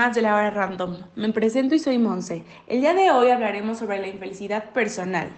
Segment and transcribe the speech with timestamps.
[0.00, 0.96] Más de la hora random.
[1.14, 2.42] Me presento y soy Monse.
[2.66, 5.28] El día de hoy hablaremos sobre la infelicidad personal.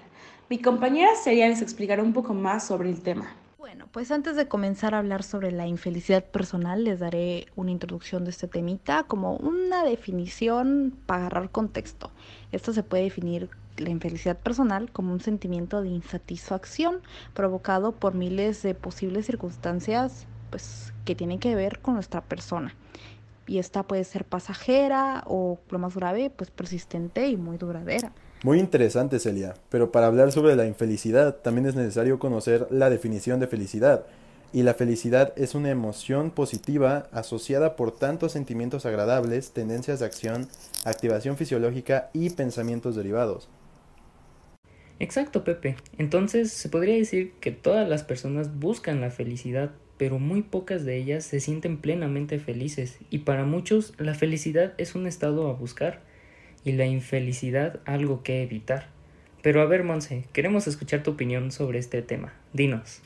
[0.49, 3.35] Mi compañera Seria les explicará un poco más sobre el tema.
[3.59, 8.23] Bueno, pues antes de comenzar a hablar sobre la infelicidad personal, les daré una introducción
[8.23, 12.13] de este temita como una definición para agarrar contexto.
[12.53, 17.01] Esto se puede definir la infelicidad personal como un sentimiento de insatisfacción
[17.35, 22.77] provocado por miles de posibles circunstancias pues, que tienen que ver con nuestra persona.
[23.47, 28.13] Y esta puede ser pasajera o, lo más grave, pues persistente y muy duradera.
[28.45, 33.41] Muy interesante, Celia, pero para hablar sobre la infelicidad también es necesario conocer la definición
[33.41, 34.05] de felicidad.
[34.53, 40.49] Y la felicidad es una emoción positiva asociada por tantos sentimientos agradables, tendencias de acción,
[40.85, 43.49] activación fisiológica y pensamientos derivados.
[44.99, 45.77] Exacto, Pepe.
[45.99, 49.73] Entonces se podría decir que todas las personas buscan la felicidad,
[50.03, 54.97] pero muy pocas de ellas se sienten plenamente felices y para muchos la felicidad es
[54.97, 56.01] un estado a buscar
[56.65, 58.89] y la infelicidad algo que evitar.
[59.43, 62.35] Pero a ver, Monse, queremos escuchar tu opinión sobre este tema.
[62.53, 63.01] Dinos.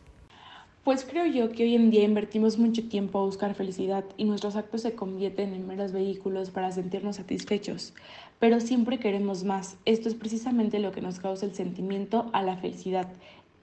[0.84, 4.56] Pues creo yo que hoy en día invertimos mucho tiempo a buscar felicidad y nuestros
[4.56, 7.93] actos se convierten en meros vehículos para sentirnos satisfechos,
[8.38, 9.76] pero siempre queremos más.
[9.84, 13.08] Esto es precisamente lo que nos causa el sentimiento a la felicidad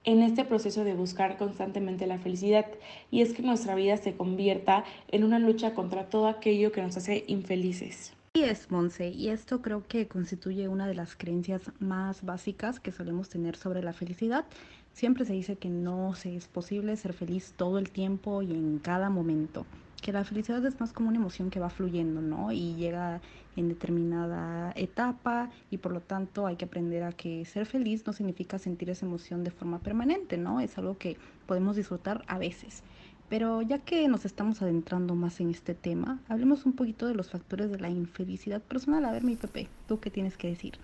[0.04, 2.66] en este proceso de buscar constantemente la felicidad
[3.10, 6.96] y es que nuestra vida se convierta en una lucha contra todo aquello que nos
[6.96, 8.12] hace infelices.
[8.34, 12.90] Y es, Monse, y esto creo que constituye una de las creencias más básicas que
[12.90, 14.44] solemos tener sobre la felicidad.
[14.92, 18.78] Siempre se dice que no se es posible ser feliz todo el tiempo y en
[18.80, 19.66] cada momento
[20.04, 22.52] que la felicidad es más como una emoción que va fluyendo, ¿no?
[22.52, 23.22] Y llega
[23.56, 28.12] en determinada etapa y por lo tanto hay que aprender a que ser feliz no
[28.12, 30.60] significa sentir esa emoción de forma permanente, ¿no?
[30.60, 31.16] Es algo que
[31.46, 32.82] podemos disfrutar a veces.
[33.30, 37.30] Pero ya que nos estamos adentrando más en este tema, hablemos un poquito de los
[37.30, 39.06] factores de la infelicidad personal.
[39.06, 40.74] A ver, mi Pepe, ¿tú qué tienes que decir?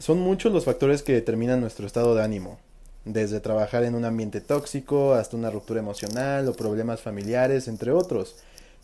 [0.00, 2.58] Son muchos los factores que determinan nuestro estado de ánimo,
[3.04, 8.34] desde trabajar en un ambiente tóxico hasta una ruptura emocional o problemas familiares, entre otros.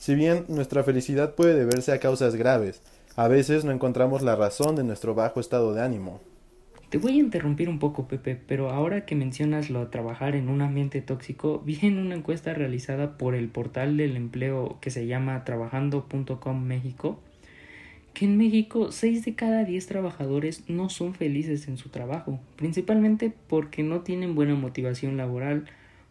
[0.01, 2.81] Si bien nuestra felicidad puede deberse a causas graves,
[3.17, 6.23] a veces no encontramos la razón de nuestro bajo estado de ánimo.
[6.89, 10.49] Te voy a interrumpir un poco, Pepe, pero ahora que mencionas lo de trabajar en
[10.49, 15.07] un ambiente tóxico, vi en una encuesta realizada por el portal del empleo que se
[15.07, 17.21] llama trabajando.com México,
[18.15, 23.35] que en México 6 de cada 10 trabajadores no son felices en su trabajo, principalmente
[23.51, 25.67] porque no tienen buena motivación laboral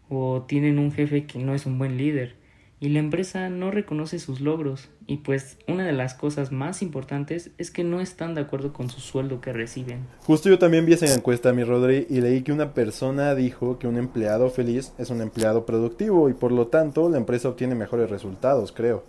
[0.09, 2.38] o tienen un jefe que no es un buen líder
[2.79, 7.51] y la empresa no reconoce sus logros y pues una de las cosas más importantes
[7.57, 10.07] es que no están de acuerdo con su sueldo que reciben.
[10.25, 13.87] Justo yo también vi esa encuesta, mi Rodri, y leí que una persona dijo que
[13.87, 18.09] un empleado feliz es un empleado productivo y por lo tanto la empresa obtiene mejores
[18.09, 19.03] resultados, creo.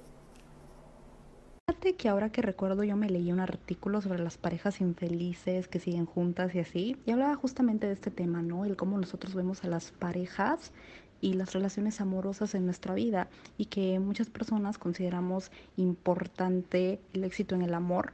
[1.69, 5.78] Fíjate que ahora que recuerdo yo me leí un artículo sobre las parejas infelices que
[5.78, 8.64] siguen juntas y así, y hablaba justamente de este tema, ¿no?
[8.64, 10.73] El cómo nosotros vemos a las parejas
[11.20, 13.28] y las relaciones amorosas en nuestra vida
[13.58, 18.12] y que muchas personas consideramos importante el éxito en el amor,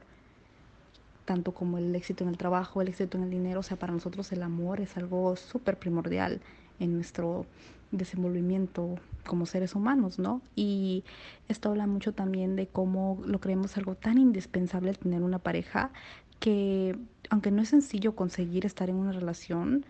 [1.25, 3.93] tanto como el éxito en el trabajo, el éxito en el dinero, o sea, para
[3.93, 6.41] nosotros el amor es algo súper primordial
[6.79, 7.45] en nuestro
[7.91, 10.41] desenvolvimiento como seres humanos, ¿no?
[10.55, 11.03] Y
[11.47, 15.91] esto habla mucho también de cómo lo creemos algo tan indispensable tener una pareja
[16.39, 16.97] que
[17.29, 19.85] aunque no es sencillo conseguir estar en una relación,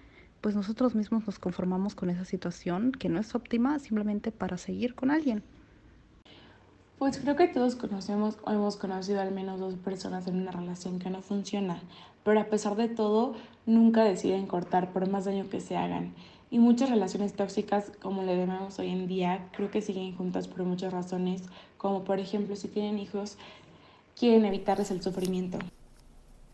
[0.47, 4.95] pues nosotros mismos nos conformamos con esa situación que no es óptima simplemente para seguir
[4.95, 5.43] con alguien.
[6.97, 10.99] Pues creo que todos conocemos o hemos conocido al menos dos personas en una relación
[10.99, 11.81] que no funciona,
[12.23, 13.35] pero a pesar de todo
[13.65, 16.13] nunca deciden cortar por más daño que se hagan.
[16.49, 20.63] Y muchas relaciones tóxicas, como le llamamos hoy en día, creo que siguen juntas por
[20.63, 21.43] muchas razones,
[21.77, 23.37] como por ejemplo si tienen hijos,
[24.15, 25.59] quieren evitarles el sufrimiento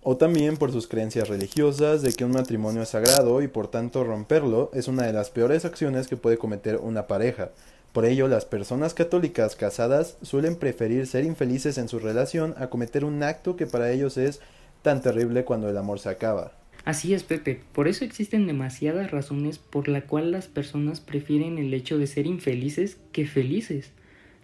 [0.04, 4.04] o también por sus creencias religiosas de que un matrimonio es sagrado y por tanto
[4.04, 7.52] romperlo es una de las peores acciones que puede cometer una pareja.
[7.94, 13.06] Por ello, las personas católicas casadas suelen preferir ser infelices en su relación a cometer
[13.06, 14.42] un acto que para ellos es
[14.82, 16.52] tan terrible cuando el amor se acaba.
[16.86, 17.62] Así es, Pepe.
[17.72, 22.26] Por eso existen demasiadas razones por la cual las personas prefieren el hecho de ser
[22.26, 23.92] infelices que felices.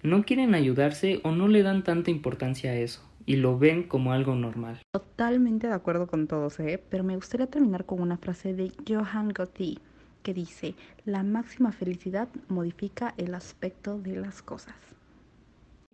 [0.04, 4.12] No quieren ayudarse o no le dan tanta importancia a eso y lo ven como
[4.12, 4.79] algo normal.
[4.91, 6.83] Totalmente de acuerdo con todos, ¿eh?
[6.89, 9.77] pero me gustaría terminar con una frase de Johann Gotti
[10.24, 10.74] que dice,
[11.05, 14.74] la máxima felicidad modifica el aspecto de las cosas.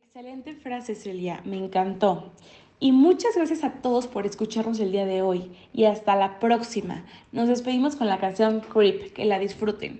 [0.01, 2.31] Excelente frase, Celia, me encantó.
[2.79, 7.03] Y muchas gracias a todos por escucharnos el día de hoy y hasta la próxima.
[7.33, 9.99] Nos despedimos con la canción Creep, que la disfruten.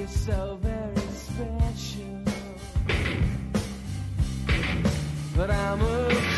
[0.00, 2.24] You're so very special.
[5.36, 6.29] But I'm a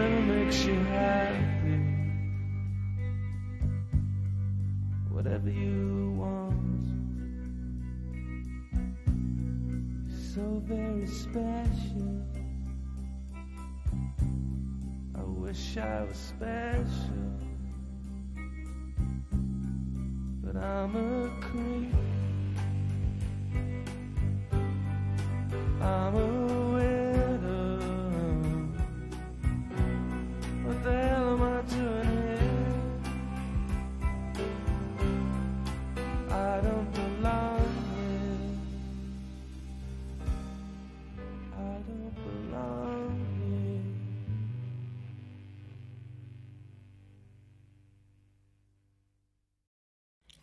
[0.00, 1.78] Whatever makes you happy,
[5.10, 6.80] whatever you want.
[10.32, 12.24] So very special.
[15.14, 17.09] I wish I was special,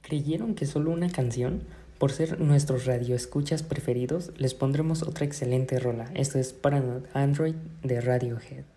[0.08, 1.64] ¿Creyeron que solo una canción?
[1.98, 6.10] Por ser nuestros radioescuchas preferidos, les pondremos otra excelente rola.
[6.14, 8.77] Esto es Paranoid Android de Radiohead.